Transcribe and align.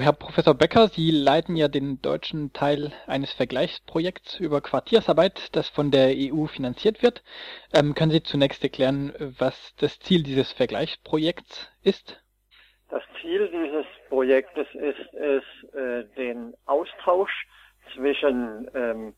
Herr 0.00 0.14
Professor 0.14 0.54
Becker, 0.54 0.88
Sie 0.88 1.10
leiten 1.10 1.56
ja 1.56 1.68
den 1.68 2.00
deutschen 2.00 2.54
Teil 2.54 2.90
eines 3.06 3.34
Vergleichsprojekts 3.34 4.40
über 4.40 4.62
Quartiersarbeit, 4.62 5.54
das 5.54 5.68
von 5.68 5.90
der 5.90 6.14
EU 6.16 6.46
finanziert 6.46 7.02
wird. 7.02 7.22
Ähm, 7.74 7.94
können 7.94 8.10
Sie 8.10 8.22
zunächst 8.22 8.62
erklären, 8.64 9.12
was 9.38 9.74
das 9.76 10.00
Ziel 10.00 10.22
dieses 10.22 10.52
Vergleichsprojekts 10.52 11.70
ist? 11.82 12.18
Das 12.88 13.02
Ziel 13.20 13.50
dieses 13.50 13.84
Projektes 14.08 14.66
ist 14.72 15.12
es, 15.12 15.44
äh, 15.74 16.04
den 16.16 16.54
Austausch 16.64 17.46
zwischen 17.94 18.70
ähm, 18.74 19.14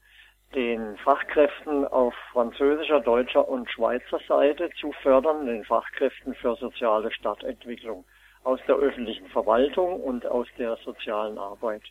den 0.53 0.97
Fachkräften 0.99 1.87
auf 1.87 2.13
französischer, 2.33 2.99
deutscher 2.99 3.49
und 3.49 3.71
Schweizer 3.71 4.19
Seite 4.27 4.69
zu 4.81 4.91
fördern, 5.03 5.47
den 5.47 5.65
Fachkräften 5.65 6.35
für 6.35 6.57
soziale 6.57 7.13
Stadtentwicklung 7.13 8.05
aus 8.45 8.61
der 8.67 8.77
öffentlichen 8.77 9.27
Verwaltung 9.29 10.01
und 10.01 10.27
aus 10.27 10.47
der 10.59 10.77
sozialen 10.85 11.39
Arbeit. 11.39 11.83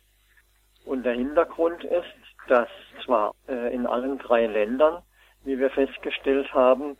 Und 0.84 1.04
der 1.04 1.14
Hintergrund 1.14 1.84
ist, 1.84 2.14
dass 2.48 2.68
zwar 3.04 3.34
äh, 3.48 3.74
in 3.74 3.86
allen 3.86 4.18
drei 4.18 4.46
Ländern, 4.46 5.02
wie 5.44 5.58
wir 5.58 5.70
festgestellt 5.70 6.52
haben, 6.52 6.96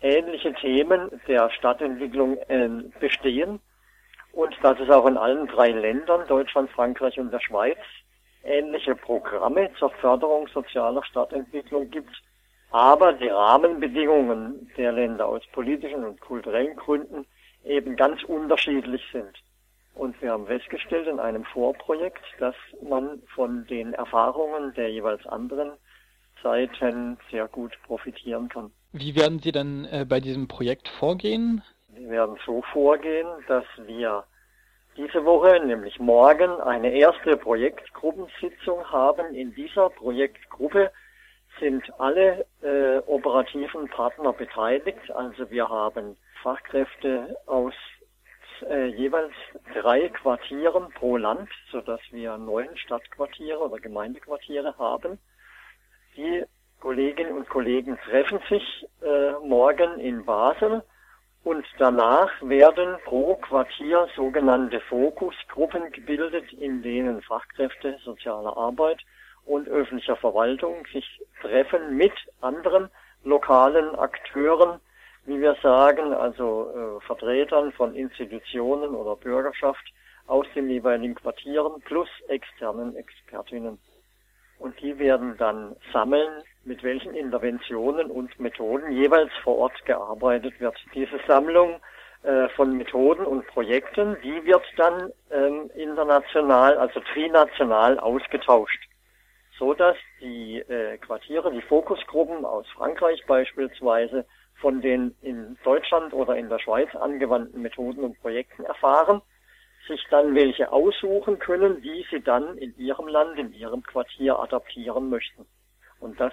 ähnliche 0.00 0.54
Themen 0.54 1.20
der 1.26 1.50
Stadtentwicklung 1.50 2.38
äh, 2.48 2.68
bestehen 3.00 3.60
und 4.32 4.54
dass 4.62 4.78
es 4.78 4.90
auch 4.90 5.06
in 5.06 5.16
allen 5.16 5.46
drei 5.46 5.70
Ländern, 5.70 6.26
Deutschland, 6.28 6.70
Frankreich 6.70 7.18
und 7.18 7.32
der 7.32 7.40
Schweiz, 7.40 7.78
ähnliche 8.44 8.94
Programme 8.94 9.70
zur 9.78 9.90
Förderung 9.90 10.48
sozialer 10.48 11.04
Stadtentwicklung 11.04 11.90
gibt, 11.90 12.22
aber 12.70 13.14
die 13.14 13.28
Rahmenbedingungen 13.28 14.70
der 14.76 14.92
Länder 14.92 15.26
aus 15.26 15.42
politischen 15.52 16.04
und 16.04 16.20
kulturellen 16.20 16.76
Gründen 16.76 17.26
eben 17.68 17.96
ganz 17.96 18.22
unterschiedlich 18.24 19.02
sind. 19.12 19.32
Und 19.94 20.20
wir 20.22 20.32
haben 20.32 20.46
festgestellt 20.46 21.08
in 21.08 21.18
einem 21.18 21.44
Vorprojekt, 21.44 22.24
dass 22.38 22.54
man 22.82 23.20
von 23.34 23.66
den 23.66 23.94
Erfahrungen 23.94 24.72
der 24.74 24.90
jeweils 24.90 25.26
anderen 25.26 25.72
Seiten 26.42 27.18
sehr 27.30 27.48
gut 27.48 27.72
profitieren 27.84 28.48
kann. 28.48 28.70
Wie 28.92 29.16
werden 29.16 29.40
Sie 29.40 29.52
dann 29.52 29.84
äh, 29.86 30.06
bei 30.08 30.20
diesem 30.20 30.46
Projekt 30.46 30.88
vorgehen? 30.88 31.62
Wir 31.94 32.10
werden 32.10 32.38
so 32.46 32.62
vorgehen, 32.72 33.26
dass 33.48 33.64
wir 33.86 34.24
diese 34.96 35.24
Woche, 35.24 35.60
nämlich 35.64 35.98
morgen, 35.98 36.60
eine 36.60 36.92
erste 36.92 37.36
Projektgruppensitzung 37.36 38.84
haben. 38.90 39.34
In 39.34 39.54
dieser 39.54 39.90
Projektgruppe 39.90 40.90
sind 41.60 41.84
alle 41.98 42.46
äh, 42.62 42.98
operativen 43.06 43.88
Partner 43.88 44.32
beteiligt. 44.32 45.10
Also 45.12 45.50
wir 45.50 45.68
haben 45.68 46.16
Fachkräfte 46.42 47.36
aus 47.46 47.74
äh, 48.68 48.86
jeweils 48.86 49.32
drei 49.74 50.08
Quartieren 50.08 50.90
pro 50.94 51.16
Land, 51.16 51.48
so 51.70 51.80
dass 51.80 52.00
wir 52.10 52.36
neun 52.38 52.76
Stadtquartiere 52.76 53.58
oder 53.58 53.78
Gemeindequartiere 53.78 54.76
haben. 54.78 55.18
Die 56.16 56.44
Kolleginnen 56.80 57.36
und 57.36 57.48
Kollegen 57.48 57.98
treffen 58.08 58.40
sich 58.48 58.86
äh, 59.02 59.32
morgen 59.44 59.98
in 60.00 60.24
Basel 60.24 60.82
und 61.44 61.64
danach 61.78 62.30
werden 62.42 62.96
pro 63.04 63.36
Quartier 63.36 64.08
sogenannte 64.14 64.80
Fokusgruppen 64.80 65.90
gebildet, 65.92 66.52
in 66.52 66.82
denen 66.82 67.22
Fachkräfte 67.22 67.98
sozialer 68.04 68.56
Arbeit 68.56 69.00
und 69.44 69.68
öffentlicher 69.68 70.16
Verwaltung 70.16 70.86
sich 70.92 71.20
treffen 71.40 71.96
mit 71.96 72.12
anderen 72.40 72.90
lokalen 73.24 73.94
Akteuren, 73.96 74.80
wie 75.28 75.40
wir 75.40 75.56
sagen, 75.62 76.14
also 76.14 76.70
äh, 77.00 77.06
Vertretern 77.06 77.72
von 77.72 77.94
Institutionen 77.94 78.94
oder 78.94 79.14
Bürgerschaft 79.14 79.84
aus 80.26 80.46
den 80.54 80.68
jeweiligen 80.68 81.14
Quartieren 81.14 81.80
plus 81.82 82.08
externen 82.28 82.96
Expertinnen. 82.96 83.78
Und 84.58 84.80
die 84.80 84.98
werden 84.98 85.36
dann 85.38 85.76
sammeln, 85.92 86.42
mit 86.64 86.82
welchen 86.82 87.14
Interventionen 87.14 88.10
und 88.10 88.40
Methoden 88.40 88.90
jeweils 88.90 89.30
vor 89.44 89.58
Ort 89.58 89.84
gearbeitet 89.84 90.58
wird. 90.60 90.76
Diese 90.94 91.20
Sammlung 91.26 91.80
äh, 92.22 92.48
von 92.50 92.76
Methoden 92.76 93.24
und 93.24 93.46
Projekten, 93.46 94.16
die 94.24 94.44
wird 94.44 94.64
dann 94.76 95.12
ähm, 95.30 95.70
international, 95.76 96.76
also 96.76 97.00
trinational 97.12 98.00
ausgetauscht 98.00 98.88
so 99.58 99.74
dass 99.74 99.96
die 100.20 100.58
äh, 100.58 100.98
Quartiere, 100.98 101.52
die 101.52 101.62
Fokusgruppen 101.62 102.44
aus 102.44 102.66
Frankreich 102.76 103.24
beispielsweise 103.26 104.24
von 104.60 104.80
den 104.80 105.14
in 105.22 105.56
Deutschland 105.64 106.12
oder 106.12 106.36
in 106.36 106.48
der 106.48 106.58
Schweiz 106.58 106.94
angewandten 106.94 107.62
Methoden 107.62 108.04
und 108.04 108.20
Projekten 108.20 108.64
erfahren, 108.64 109.22
sich 109.86 110.04
dann 110.10 110.34
welche 110.34 110.70
aussuchen 110.72 111.38
können, 111.38 111.80
die 111.82 112.04
sie 112.10 112.20
dann 112.20 112.58
in 112.58 112.76
ihrem 112.78 113.08
Land, 113.08 113.38
in 113.38 113.52
ihrem 113.52 113.82
Quartier 113.82 114.38
adaptieren 114.38 115.08
möchten. 115.08 115.46
Und 116.00 116.20
das 116.20 116.32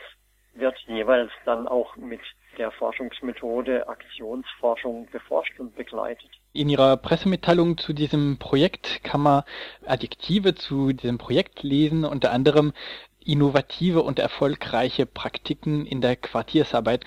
wird 0.54 0.78
jeweils 0.88 1.32
dann 1.46 1.68
auch 1.68 1.96
mit 1.98 2.22
der 2.58 2.72
Forschungsmethode 2.72 3.88
Aktionsforschung 3.88 5.08
beforscht 5.12 5.60
und 5.60 5.76
begleitet. 5.76 6.30
In 6.54 6.70
Ihrer 6.70 6.96
Pressemitteilung 6.96 7.78
zu 7.78 7.92
diesem 7.94 8.38
Projekt 8.40 9.04
kann 9.04 9.22
man 9.22 9.44
Adjektive 9.86 10.56
zu 10.56 10.94
diesem 10.94 11.18
Projekt 11.18 11.64
lesen, 11.64 12.06
unter 12.06 12.32
anderem 12.32 12.72
innovative 13.26 14.04
und 14.04 14.20
erfolgreiche 14.20 15.06
Praktiken 15.06 15.86
in 15.86 16.00
der 16.00 16.16
Quartiersarbeit. 16.16 17.04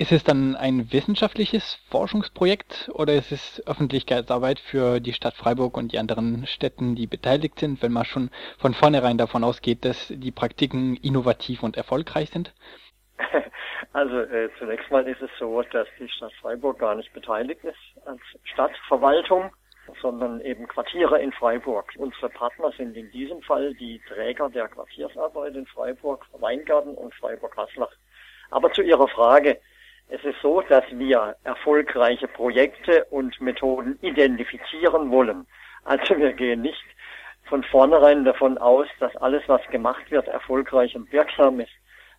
Ist 0.00 0.12
es 0.12 0.24
dann 0.24 0.56
ein 0.56 0.90
wissenschaftliches 0.94 1.78
Forschungsprojekt 1.90 2.90
oder 2.94 3.12
ist 3.12 3.32
es 3.32 3.62
Öffentlichkeitsarbeit 3.66 4.58
für 4.58 4.98
die 4.98 5.12
Stadt 5.12 5.34
Freiburg 5.34 5.76
und 5.76 5.92
die 5.92 5.98
anderen 5.98 6.46
Städten, 6.46 6.94
die 6.94 7.06
beteiligt 7.06 7.58
sind, 7.58 7.82
wenn 7.82 7.92
man 7.92 8.06
schon 8.06 8.30
von 8.56 8.72
vornherein 8.72 9.18
davon 9.18 9.44
ausgeht, 9.44 9.84
dass 9.84 10.08
die 10.08 10.30
Praktiken 10.30 10.96
innovativ 10.96 11.62
und 11.62 11.76
erfolgreich 11.76 12.30
sind? 12.30 12.54
Also 13.92 14.20
äh, 14.20 14.48
zunächst 14.58 14.88
mal 14.90 15.06
ist 15.06 15.20
es 15.20 15.30
so, 15.38 15.62
dass 15.62 15.88
die 15.98 16.08
Stadt 16.08 16.32
Freiburg 16.40 16.78
gar 16.78 16.94
nicht 16.94 17.12
beteiligt 17.12 17.64
ist 17.64 18.06
als 18.06 18.20
Stadtverwaltung 18.44 19.50
sondern 20.00 20.40
eben 20.42 20.68
Quartiere 20.68 21.20
in 21.20 21.32
Freiburg. 21.32 21.92
Unsere 21.96 22.30
Partner 22.30 22.70
sind 22.76 22.96
in 22.96 23.10
diesem 23.10 23.42
Fall 23.42 23.74
die 23.74 24.00
Träger 24.06 24.48
der 24.48 24.68
Quartiersarbeit 24.68 25.56
in 25.56 25.66
Freiburg, 25.66 26.24
Weingarten 26.38 26.94
und 26.94 27.12
Freiburg-Haslach. 27.16 27.90
Aber 28.50 28.72
zu 28.72 28.82
Ihrer 28.82 29.08
Frage. 29.08 29.58
Es 30.12 30.24
ist 30.24 30.40
so, 30.42 30.60
dass 30.62 30.84
wir 30.90 31.36
erfolgreiche 31.44 32.26
Projekte 32.26 33.04
und 33.10 33.40
Methoden 33.40 33.96
identifizieren 34.02 35.10
wollen. 35.10 35.46
Also 35.84 36.16
wir 36.16 36.32
gehen 36.32 36.62
nicht 36.62 36.84
von 37.48 37.62
vornherein 37.64 38.24
davon 38.24 38.58
aus, 38.58 38.86
dass 38.98 39.14
alles, 39.16 39.42
was 39.46 39.64
gemacht 39.70 40.10
wird, 40.10 40.26
erfolgreich 40.26 40.96
und 40.96 41.12
wirksam 41.12 41.60
ist, 41.60 41.72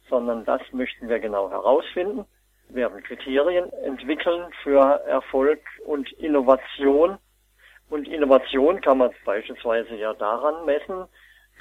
sondern 0.09 0.45
das 0.45 0.61
möchten 0.71 1.09
wir 1.09 1.19
genau 1.19 1.49
herausfinden. 1.49 2.25
Wir 2.69 2.89
werden 2.89 3.03
Kriterien 3.03 3.71
entwickeln 3.83 4.45
für 4.63 5.01
Erfolg 5.05 5.59
und 5.85 6.09
Innovation 6.13 7.17
und 7.89 8.07
Innovation 8.07 8.79
kann 8.79 8.99
man 8.99 9.11
beispielsweise 9.25 9.95
ja 9.95 10.13
daran 10.13 10.65
messen, 10.65 11.07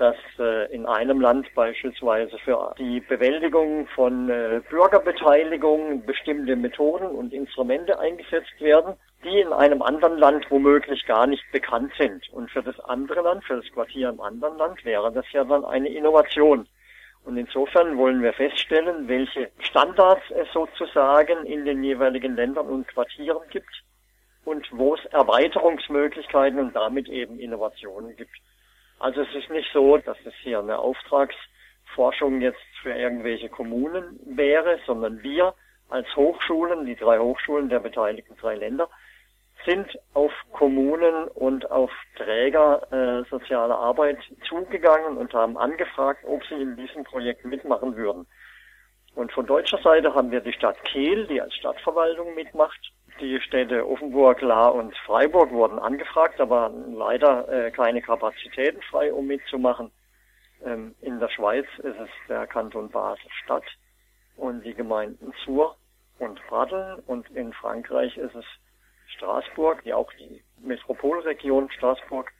dass 0.00 0.16
äh, 0.38 0.72
in 0.75 0.87
einem 0.87 1.21
Land 1.21 1.55
beispielsweise 1.55 2.38
für 2.38 2.75
die 2.78 3.00
Bewältigung 3.00 3.87
von 3.88 4.31
äh, 4.31 4.62
Bürgerbeteiligung 4.71 6.06
bestimmte 6.06 6.56
Methoden 6.56 7.06
und 7.06 7.34
Instrumente 7.34 7.99
eingesetzt 8.00 8.59
werden, 8.60 8.94
die 9.22 9.41
in 9.41 9.53
einem 9.53 9.83
anderen 9.83 10.16
Land 10.16 10.50
womöglich 10.50 11.05
gar 11.05 11.27
nicht 11.27 11.44
bekannt 11.53 11.93
sind. 11.99 12.28
Und 12.33 12.50
für 12.50 12.62
das 12.62 12.81
andere 12.81 13.21
Land, 13.21 13.44
für 13.44 13.56
das 13.56 13.71
Quartier 13.72 14.09
im 14.09 14.21
anderen 14.22 14.56
Land 14.56 14.83
wäre 14.87 15.12
das 15.12 15.31
ja 15.33 15.44
dann 15.44 15.66
eine 15.66 15.91
Innovation. 15.91 16.66
Und 17.25 17.37
insofern 17.37 17.99
wollen 17.99 18.22
wir 18.22 18.33
feststellen, 18.33 19.06
welche 19.06 19.50
Standards 19.59 20.22
es 20.31 20.50
sozusagen 20.55 21.44
in 21.44 21.66
den 21.66 21.84
jeweiligen 21.84 22.34
Ländern 22.37 22.69
und 22.69 22.89
Quartieren 22.89 23.43
gibt 23.50 23.83
und 24.47 24.66
wo 24.72 24.94
es 24.94 25.05
Erweiterungsmöglichkeiten 25.12 26.59
und 26.59 26.75
damit 26.75 27.09
eben 27.09 27.39
Innovationen 27.39 28.16
gibt. 28.16 28.31
Also 29.00 29.22
es 29.22 29.34
ist 29.34 29.50
nicht 29.50 29.69
so, 29.72 29.97
dass 29.97 30.19
es 30.27 30.34
hier 30.42 30.59
eine 30.59 30.78
Auftragsforschung 30.78 32.42
jetzt 32.42 32.60
für 32.83 32.92
irgendwelche 32.92 33.48
Kommunen 33.48 34.21
wäre, 34.27 34.78
sondern 34.86 35.22
wir 35.22 35.54
als 35.89 36.07
Hochschulen, 36.15 36.84
die 36.84 36.97
drei 36.97 37.19
Hochschulen 37.19 37.71
der 37.71 37.80
beteiligten 37.80 38.36
drei 38.36 38.57
Länder, 38.57 38.89
sind 39.65 39.98
auf 40.13 40.33
Kommunen 40.53 41.28
und 41.28 41.71
auf 41.71 41.91
Träger 42.16 42.86
äh, 42.92 43.28
sozialer 43.30 43.78
Arbeit 43.78 44.19
zugegangen 44.47 45.16
und 45.16 45.33
haben 45.33 45.57
angefragt, 45.57 46.22
ob 46.27 46.45
sie 46.47 46.54
in 46.54 46.77
diesem 46.77 47.04
Projekt 47.04 47.45
mitmachen 47.45 47.97
würden. 47.97 48.27
Und 49.15 49.33
von 49.33 49.47
deutscher 49.47 49.78
Seite 49.78 50.15
haben 50.15 50.30
wir 50.30 50.41
die 50.41 50.53
Stadt 50.53 50.83
Kehl, 50.84 51.27
die 51.27 51.41
als 51.41 51.54
Stadtverwaltung 51.54 52.34
mitmacht, 52.34 52.92
die 53.21 53.41
Städte 53.41 53.89
Offenburg, 53.89 54.41
Lahr 54.41 54.75
und 54.75 54.97
Freiburg 55.07 55.51
wurden 55.51 55.78
angefragt, 55.78 56.41
aber 56.41 56.72
leider 56.93 57.49
äh, 57.49 57.71
keine 57.71 58.03
Kapazitäten 58.03 58.81
frei, 58.83 59.13
um 59.13 59.27
mitzumachen. 59.27 59.91
Ähm, 60.65 60.95
in 61.01 61.21
der 61.21 61.28
Schweiz 61.28 61.67
ist 61.78 61.99
es 61.99 62.09
der 62.28 62.47
Kanton 62.47 62.91
Basel-Stadt 62.91 63.65
und 64.37 64.65
die 64.65 64.75
Gemeinden 64.75 65.33
Sur 65.45 65.77
und 66.19 66.41
Bradeln 66.49 67.01
und 67.07 67.28
in 67.31 67.53
Frankreich 67.53 68.17
ist 68.17 68.34
es 68.34 68.45
Straßburg, 69.17 69.83
die 69.84 69.93
auch 69.93 70.13
die 70.15 70.43
Metropolregion 70.61 71.71
Straßburg 71.71 72.31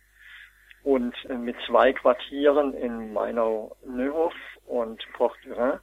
und 0.83 1.15
äh, 1.29 1.35
mit 1.35 1.57
zwei 1.67 1.93
Quartieren 1.93 2.75
in 2.75 3.13
Mainau-Neuhof 3.13 4.35
und 4.67 5.03
Port-Durin 5.15 5.81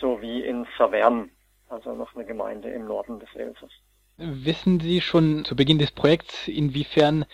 sowie 0.00 0.42
in 0.44 0.66
Saverne, 0.76 1.30
also 1.68 1.94
noch 1.94 2.14
eine 2.14 2.26
Gemeinde 2.26 2.70
im 2.70 2.86
Norden 2.86 3.18
des 3.20 3.34
Elsass. 3.34 3.70
Wissen 4.20 4.80
Sie 4.80 5.00
schon 5.00 5.44
zu 5.44 5.54
Beginn 5.54 5.78
des 5.78 5.92
Projekts, 5.92 6.48
inwiefern 6.48 7.24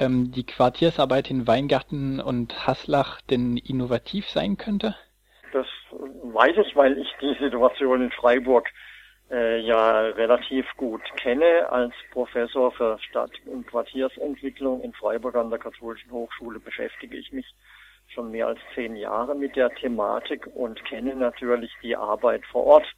ähm, 0.00 0.32
die 0.32 0.44
Quartiersarbeit 0.44 1.30
in 1.30 1.46
Weingarten 1.46 2.18
und 2.18 2.66
Haslach 2.66 3.20
denn 3.20 3.56
innovativ 3.56 4.28
sein 4.28 4.56
könnte? 4.56 4.96
Das 5.52 5.68
weiß 5.92 6.56
ich, 6.66 6.74
weil 6.74 6.98
ich 6.98 7.06
die 7.20 7.36
Situation 7.38 8.02
in 8.02 8.10
Freiburg 8.10 8.68
äh, 9.30 9.60
ja 9.60 10.00
relativ 10.00 10.66
gut 10.76 11.02
kenne. 11.14 11.70
Als 11.70 11.94
Professor 12.10 12.72
für 12.72 12.98
Stadt- 12.98 13.40
und 13.46 13.68
Quartiersentwicklung 13.68 14.80
in 14.82 14.92
Freiburg 14.94 15.36
an 15.36 15.50
der 15.50 15.60
Katholischen 15.60 16.10
Hochschule 16.10 16.58
beschäftige 16.58 17.16
ich 17.18 17.30
mich 17.30 17.46
schon 18.08 18.32
mehr 18.32 18.48
als 18.48 18.58
zehn 18.74 18.96
Jahre 18.96 19.36
mit 19.36 19.54
der 19.54 19.70
Thematik 19.70 20.48
und 20.56 20.84
kenne 20.86 21.14
natürlich 21.14 21.70
die 21.84 21.94
Arbeit 21.94 22.44
vor 22.46 22.64
Ort. 22.66 22.92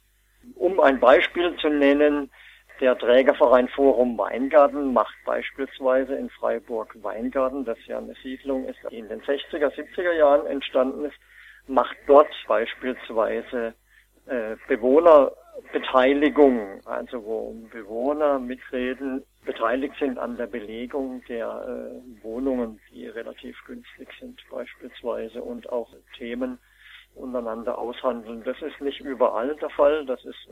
Um 0.55 0.79
ein 0.79 0.99
Beispiel 0.99 1.55
zu 1.57 1.69
nennen, 1.69 2.31
der 2.79 2.97
Trägerverein 2.97 3.67
Forum 3.69 4.17
Weingarten 4.17 4.93
macht 4.93 5.15
beispielsweise 5.25 6.15
in 6.15 6.29
Freiburg 6.29 6.95
Weingarten, 7.01 7.65
das 7.65 7.77
ja 7.85 7.97
eine 7.97 8.13
Siedlung 8.23 8.65
ist, 8.65 8.79
die 8.89 8.99
in 8.99 9.07
den 9.07 9.21
60er, 9.21 9.73
70er 9.73 10.13
Jahren 10.13 10.45
entstanden 10.47 11.05
ist, 11.05 11.15
macht 11.67 11.95
dort 12.07 12.27
beispielsweise 12.47 13.73
äh, 14.27 14.55
Bewohnerbeteiligung, 14.67 16.81
also 16.85 17.23
wo 17.23 17.55
Bewohner 17.71 18.39
mitreden, 18.39 19.23
beteiligt 19.45 19.95
sind 19.99 20.17
an 20.17 20.37
der 20.37 20.47
Belegung 20.47 21.21
der 21.29 21.47
äh, 21.47 22.23
Wohnungen, 22.23 22.79
die 22.91 23.07
relativ 23.07 23.55
günstig 23.65 24.09
sind 24.19 24.41
beispielsweise 24.49 25.41
und 25.41 25.69
auch 25.69 25.89
Themen 26.17 26.59
untereinander 27.13 27.77
aushandeln. 27.77 28.43
Das 28.43 28.61
ist 28.61 28.81
nicht 28.81 28.99
überall 28.99 29.55
der 29.55 29.69
Fall, 29.69 30.05
das 30.05 30.25
ist 30.25 30.51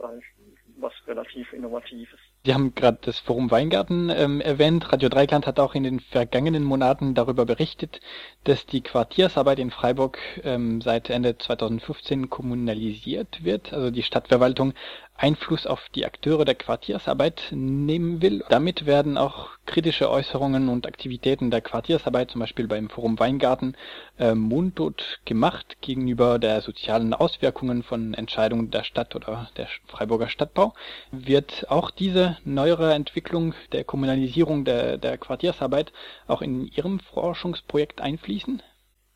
was 0.76 0.92
relativ 1.06 1.52
Innovatives. 1.52 2.18
Sie 2.44 2.52
haben 2.52 2.74
gerade 2.74 2.98
das 3.00 3.18
Forum 3.18 3.50
Weingarten 3.50 4.10
ähm, 4.10 4.40
erwähnt. 4.40 4.92
Radio 4.92 5.08
Dreikland 5.08 5.46
hat 5.46 5.58
auch 5.58 5.74
in 5.74 5.82
den 5.82 6.00
vergangenen 6.00 6.62
Monaten 6.62 7.14
darüber 7.14 7.46
berichtet, 7.46 8.00
dass 8.44 8.66
die 8.66 8.82
Quartiersarbeit 8.82 9.58
in 9.58 9.70
Freiburg 9.70 10.18
ähm, 10.42 10.80
seit 10.80 11.10
Ende 11.10 11.38
2015 11.38 12.28
kommunalisiert 12.28 13.44
wird. 13.44 13.72
Also 13.72 13.90
die 13.90 14.02
Stadtverwaltung 14.02 14.74
Einfluss 15.16 15.66
auf 15.66 15.88
die 15.94 16.04
Akteure 16.04 16.44
der 16.44 16.56
Quartiersarbeit 16.56 17.44
nehmen 17.52 18.20
will. 18.20 18.44
Damit 18.48 18.84
werden 18.84 19.16
auch 19.16 19.50
kritische 19.64 20.10
Äußerungen 20.10 20.68
und 20.68 20.86
Aktivitäten 20.86 21.52
der 21.52 21.60
Quartiersarbeit, 21.60 22.32
zum 22.32 22.40
Beispiel 22.40 22.66
beim 22.66 22.90
Forum 22.90 23.18
Weingarten, 23.20 23.76
äh, 24.18 24.34
mundtot 24.34 25.20
gemacht 25.24 25.76
gegenüber 25.80 26.40
der 26.40 26.60
sozialen 26.62 27.14
Auswirkungen 27.14 27.84
von 27.84 28.12
Entscheidungen 28.14 28.72
der 28.72 28.82
Stadt 28.82 29.14
oder 29.14 29.48
der 29.56 29.68
Freiburger 29.86 30.28
Stadtbau. 30.28 30.74
Wird 31.12 31.66
auch 31.70 31.90
diese 31.92 32.36
neuere 32.44 32.92
Entwicklung 32.92 33.54
der 33.70 33.84
Kommunalisierung 33.84 34.64
der, 34.64 34.98
der 34.98 35.16
Quartiersarbeit 35.16 35.92
auch 36.26 36.42
in 36.42 36.66
Ihrem 36.66 36.98
Forschungsprojekt 36.98 38.00
einfließen? 38.00 38.62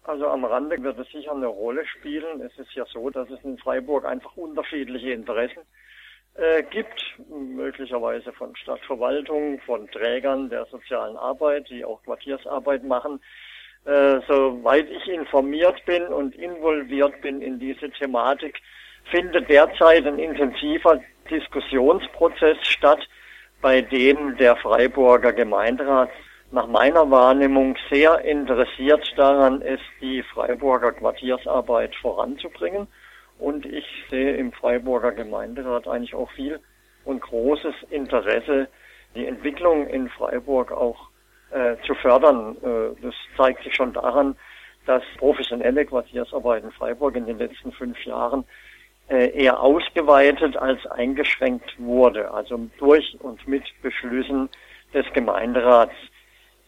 Also 0.05 0.27
am 0.29 0.45
Rande 0.45 0.83
wird 0.83 0.99
es 0.99 1.09
sicher 1.11 1.33
eine 1.33 1.49
Rolle 1.49 1.85
spielen. 1.87 2.41
Es 2.41 2.57
ist 2.57 2.73
ja 2.75 2.87
so, 2.87 3.11
dass 3.11 3.29
es 3.29 3.45
in 3.45 3.59
Freiburg 3.59 4.07
einfach 4.07 4.37
unterschiedliche 4.37 5.11
Interessen 5.13 5.61
äh, 6.39 6.63
gibt, 6.71 7.05
möglicherweise 7.29 8.33
von 8.33 8.55
Stadtverwaltung, 8.55 9.61
von 9.67 9.91
Trägern 9.91 10.49
der 10.49 10.67
sozialen 10.67 11.17
Arbeit, 11.17 11.69
die 11.69 11.85
auch 11.85 12.03
Quartiersarbeit 12.05 12.85
machen. 12.85 13.21
Äh, 13.85 14.21
soweit 14.27 14.89
ich 14.89 15.09
informiert 15.09 15.85
bin 15.85 16.07
und 16.07 16.35
involviert 16.37 17.21
bin 17.23 17.43
in 17.43 17.59
diese 17.59 17.91
Thematik, 17.91 18.61
findet 19.11 19.49
derzeit 19.49 20.07
ein 20.07 20.19
intensiver 20.19 21.01
Diskussionsprozess 21.31 22.59
statt, 22.63 23.01
bei 23.61 23.81
dem 23.81 24.37
der 24.37 24.57
Freiburger 24.57 25.33
Gemeinderat 25.33 26.11
nach 26.53 26.67
meiner 26.67 27.11
Wahrnehmung 27.11 27.77
sehr 27.91 28.25
interessiert 28.25 29.13
daran 29.17 29.61
ist, 29.61 29.83
die 30.01 30.23
Freiburger 30.23 30.93
Quartiersarbeit 30.93 31.95
voranzubringen 31.97 32.87
und 33.39 33.67
ich 33.67 33.87
sehe 34.11 34.37
im 34.37 34.53
Freiburger 34.53 35.13
Gemeinderat 35.13 35.87
eigentlich 35.87 36.15
auch 36.15 36.31
viel 36.33 36.61
und 37.05 37.21
großes 37.21 37.75
Interesse, 37.91 38.69
die 39.15 39.27
Entwicklung 39.27 39.87
in 39.89 40.09
Freiburg 40.09 40.73
auch 40.73 41.09
äh, 41.51 41.77
zu 41.87 41.95
fördern. 41.95 42.57
Äh, 42.63 43.03
das 43.03 43.15
zeigt 43.37 43.63
sich 43.65 43.75
schon 43.75 43.93
daran, 43.93 44.37
dass 44.87 45.03
professionelle 45.19 45.85
Quartiersarbeit 45.85 46.65
in 46.65 46.73
Freiburg 46.73 47.17
in 47.17 47.27
den 47.27 47.39
letzten 47.39 47.73
fünf 47.73 48.03
Jahren 48.05 48.45
äh, 49.09 49.31
eher 49.31 49.61
ausgeweitet 49.61 50.57
als 50.57 50.85
eingeschränkt 50.87 51.75
wurde, 51.79 52.31
also 52.31 52.69
durch 52.79 53.17
und 53.21 53.47
mit 53.49 53.65
Beschlüssen 53.83 54.49
des 54.93 55.07
Gemeinderats, 55.13 55.95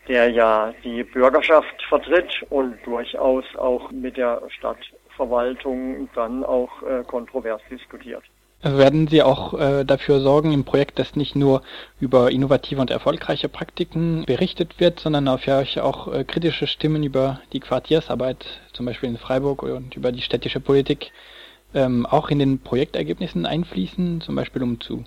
der 0.09 0.31
ja 0.31 0.73
die 0.83 1.05
Bürgerschaft 1.05 1.83
vertritt 1.89 2.45
und 2.49 2.79
durchaus 2.85 3.45
auch 3.57 3.91
mit 3.91 4.17
der 4.17 4.43
Stadt 4.49 4.79
Verwaltung 5.21 6.09
dann 6.15 6.45
auch 6.45 6.71
äh, 6.83 7.03
kontrovers 7.05 7.61
diskutiert. 7.71 8.23
Werden 8.63 9.07
Sie 9.09 9.23
auch 9.23 9.59
äh, 9.59 9.85
dafür 9.85 10.21
sorgen 10.21 10.53
im 10.53 10.65
Projekt, 10.65 10.99
dass 10.99 11.17
nicht 11.17 11.35
nur 11.37 11.63
über 11.99 12.31
innovative 12.31 12.81
und 12.81 12.91
erfolgreiche 12.91 13.49
Praktiken 13.49 14.25
berichtet 14.27 14.81
wird, 14.81 15.01
sondern 15.01 15.29
auf 15.29 15.45
ja 15.45 15.63
auch 15.83 16.13
äh, 16.13 16.25
kritische 16.25 16.67
Stimmen 16.67 17.03
über 17.03 17.41
die 17.53 17.61
Quartiersarbeit, 17.61 18.47
zum 18.73 18.87
Beispiel 18.87 19.11
in 19.11 19.19
Freiburg 19.19 19.63
und 19.63 19.95
über 19.97 20.13
die 20.13 20.23
städtische 20.23 20.61
Politik, 20.61 21.11
ähm, 21.75 22.07
auch 22.07 22.31
in 22.31 22.39
den 22.39 22.59
Projektergebnissen 22.61 23.45
einfließen, 23.45 24.23
zum 24.23 24.35
Beispiel 24.37 24.63
um 24.63 24.81
zu 24.81 25.05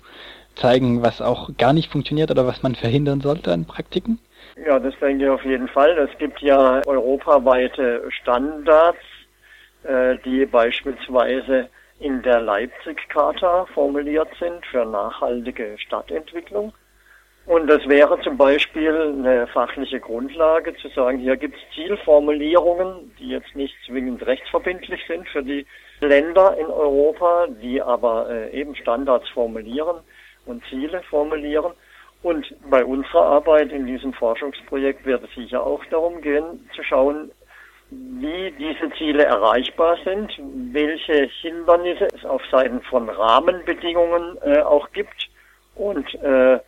zeigen, 0.54 1.02
was 1.02 1.20
auch 1.20 1.50
gar 1.56 1.72
nicht 1.72 1.90
funktioniert 1.90 2.30
oder 2.30 2.46
was 2.46 2.62
man 2.62 2.74
verhindern 2.76 3.20
sollte 3.20 3.52
an 3.52 3.66
Praktiken? 3.66 4.18
Ja, 4.64 4.78
das 4.78 4.94
denke 5.00 5.24
ich 5.24 5.30
auf 5.30 5.44
jeden 5.44 5.68
Fall. 5.68 5.98
Es 5.98 6.16
gibt 6.18 6.40
ja 6.40 6.82
europaweite 6.86 8.04
Standards 8.10 8.98
die 10.24 10.46
beispielsweise 10.46 11.68
in 12.00 12.22
der 12.22 12.40
Leipzig-Charta 12.40 13.66
formuliert 13.74 14.28
sind 14.38 14.64
für 14.66 14.84
nachhaltige 14.84 15.76
Stadtentwicklung. 15.78 16.72
Und 17.46 17.66
das 17.66 17.86
wäre 17.86 18.18
zum 18.22 18.38
Beispiel 18.38 18.94
eine 19.18 19.46
fachliche 19.48 20.00
Grundlage 20.00 20.74
zu 20.76 20.88
sagen, 20.88 21.18
hier 21.18 21.36
gibt 21.36 21.56
es 21.56 21.74
Zielformulierungen, 21.74 23.14
die 23.18 23.28
jetzt 23.28 23.54
nicht 23.54 23.74
zwingend 23.86 24.26
rechtsverbindlich 24.26 25.02
sind 25.06 25.28
für 25.28 25.42
die 25.42 25.66
Länder 26.00 26.56
in 26.58 26.66
Europa, 26.66 27.46
die 27.60 27.82
aber 27.82 28.30
äh, 28.30 28.58
eben 28.58 28.74
Standards 28.76 29.28
formulieren 29.28 29.98
und 30.46 30.64
Ziele 30.70 31.02
formulieren. 31.02 31.72
Und 32.22 32.46
bei 32.70 32.82
unserer 32.82 33.26
Arbeit 33.26 33.70
in 33.72 33.86
diesem 33.86 34.14
Forschungsprojekt 34.14 35.04
wird 35.04 35.22
es 35.24 35.34
sicher 35.34 35.66
auch 35.66 35.84
darum 35.90 36.22
gehen, 36.22 36.66
zu 36.74 36.82
schauen, 36.82 37.30
wie 37.90 38.52
diese 38.58 38.90
Ziele 38.96 39.24
erreichbar 39.24 39.98
sind, 40.04 40.32
welche 40.72 41.28
Hindernisse 41.40 42.08
es 42.14 42.24
auf 42.24 42.42
Seiten 42.50 42.80
von 42.82 43.08
Rahmenbedingungen 43.08 44.38
äh, 44.42 44.60
auch 44.60 44.90
gibt 44.92 45.28
und 45.74 46.12
äh, 46.16 46.58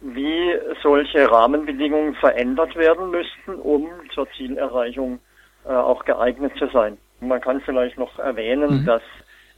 wie 0.00 0.58
solche 0.82 1.30
Rahmenbedingungen 1.30 2.14
verändert 2.16 2.74
werden 2.76 3.10
müssten, 3.10 3.54
um 3.54 3.88
zur 4.14 4.28
Zielerreichung 4.32 5.20
äh, 5.64 5.68
auch 5.72 6.04
geeignet 6.04 6.52
zu 6.58 6.66
sein. 6.68 6.98
Man 7.20 7.40
kann 7.40 7.60
vielleicht 7.60 7.98
noch 7.98 8.18
erwähnen, 8.18 8.80
mhm. 8.80 8.86
dass 8.86 9.02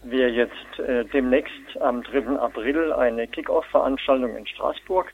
wir 0.02 0.30
jetzt 0.30 0.78
äh, 0.78 1.04
demnächst 1.06 1.80
am 1.80 2.02
3. 2.02 2.38
April 2.38 2.92
eine 2.92 3.26
Kick-Off-Veranstaltung 3.26 4.36
in 4.36 4.46
Straßburg 4.46 5.12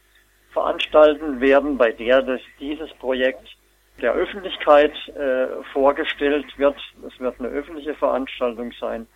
veranstalten 0.53 1.41
werden, 1.41 1.79
bei 1.79 1.93
der 1.93 2.23
das, 2.23 2.41
dieses 2.59 2.91
Projekt 2.95 3.57
der 4.01 4.13
Öffentlichkeit 4.13 4.93
äh, 5.09 5.63
vorgestellt 5.73 6.47
wird. 6.59 6.77
Es 7.07 7.19
wird 7.21 7.39
eine 7.39 7.49
öffentliche 7.49 7.95
Veranstaltung 7.95 8.73
sein, 8.81 9.07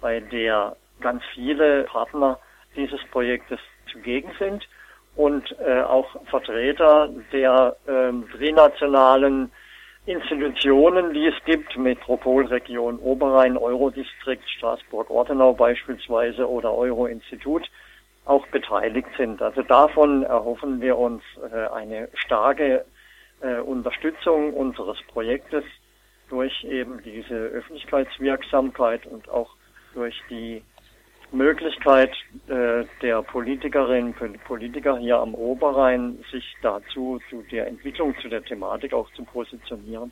bei 0.00 0.20
der 0.20 0.76
ganz 1.00 1.22
viele 1.34 1.84
Partner 1.84 2.38
dieses 2.76 3.00
Projektes 3.10 3.58
zugegen 3.92 4.30
sind 4.38 4.66
und 5.16 5.54
äh, 5.60 5.82
auch 5.82 6.06
Vertreter 6.26 7.10
der 7.32 7.76
äh, 7.86 8.12
trinationalen 8.36 9.50
Institutionen, 10.06 11.12
die 11.12 11.26
es 11.26 11.34
gibt, 11.44 11.76
Metropolregion 11.76 12.98
Oberrhein, 12.98 13.58
Eurodistrikt, 13.58 14.48
Straßburg-Ortenau 14.48 15.52
beispielsweise 15.52 16.48
oder 16.48 16.72
Euro-Institut, 16.72 17.68
auch 18.24 18.46
beteiligt 18.48 19.08
sind. 19.16 19.42
Also 19.42 19.62
davon 19.62 20.22
erhoffen 20.22 20.80
wir 20.80 20.96
uns 20.96 21.22
äh, 21.52 21.66
eine 21.74 22.08
starke 22.14 22.84
äh, 23.40 23.60
Unterstützung 23.60 24.52
unseres 24.54 24.98
Projektes 25.08 25.64
durch 26.28 26.64
eben 26.64 27.02
diese 27.02 27.34
Öffentlichkeitswirksamkeit 27.34 29.06
und 29.06 29.28
auch 29.28 29.54
durch 29.94 30.20
die 30.28 30.62
Möglichkeit 31.32 32.10
äh, 32.48 32.84
der 33.02 33.22
Politikerinnen 33.22 34.14
und 34.18 34.44
Politiker 34.44 34.98
hier 34.98 35.18
am 35.18 35.34
Oberrhein, 35.34 36.24
sich 36.30 36.56
dazu 36.62 37.20
zu 37.28 37.42
der 37.50 37.66
Entwicklung, 37.66 38.14
zu 38.20 38.28
der 38.28 38.42
Thematik 38.42 38.92
auch 38.94 39.10
zu 39.12 39.24
positionieren. 39.24 40.10